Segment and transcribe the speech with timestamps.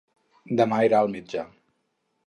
[0.61, 1.47] Demà irà al metge.